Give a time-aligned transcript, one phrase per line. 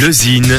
[0.00, 0.58] Le Zine,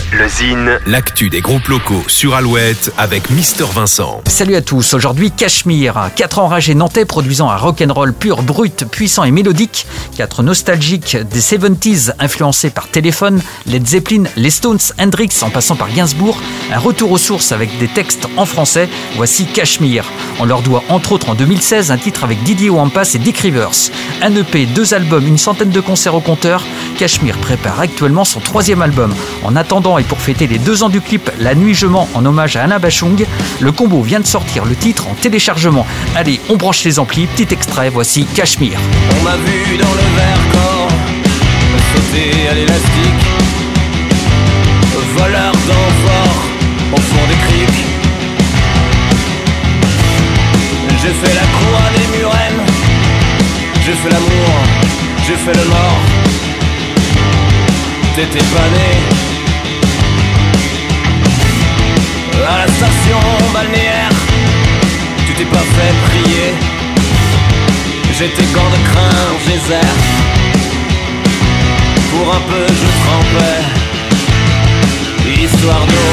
[0.85, 4.21] l'actu des groupes locaux sur Alouette avec Mister Vincent.
[4.27, 9.31] Salut à tous, aujourd'hui Cachemire, quatre enragés nantais produisant un rock'n'roll pur, brut, puissant et
[9.31, 15.75] mélodique, quatre nostalgiques des 70s influencés par Téléphone, Led Zeppelin, les Stones, Hendrix en passant
[15.75, 16.39] par Gainsbourg,
[16.71, 20.05] un retour aux sources avec des textes en français, voici Cachemire.
[20.39, 23.89] On leur doit entre autres en 2016 un titre avec Didier Wampas et Dick Rivers.
[24.21, 26.63] Un EP, deux albums, une centaine de concerts au compteur,
[26.99, 29.11] Cachemire prépare actuellement son troisième album.
[29.43, 32.25] En attendant et pour fêter les deux ans du clip La Nuit Je mens en
[32.25, 33.25] hommage à Anna Bachung,
[33.59, 35.85] le combo vient de sortir le titre en téléchargement.
[36.15, 38.79] Allez, on branche les amplis, petit extrait, voici Cachemire.
[39.19, 40.83] On m'a vu dans le verre corps
[41.93, 43.23] sauter à l'élastique,
[45.17, 46.43] voleur d'enfort
[46.93, 47.85] au fond des criques.
[51.01, 52.63] J'ai fait la croix des murennes,
[53.85, 54.53] j'ai fait l'amour,
[55.27, 56.22] j'ai fait le mort.
[58.15, 58.89] T'étais pas né.
[62.47, 64.15] À la station balnéaire,
[65.25, 66.49] tu t'es pas fait prier.
[68.15, 69.15] J'étais gants de crin,
[69.47, 69.89] geyser.
[72.11, 73.63] Pour un peu je trempais.
[75.43, 76.12] Histoire d'eau.